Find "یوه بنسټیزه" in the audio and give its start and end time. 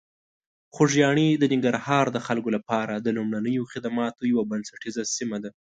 4.31-5.03